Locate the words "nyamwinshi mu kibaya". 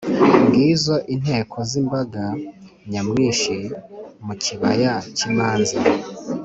2.89-4.93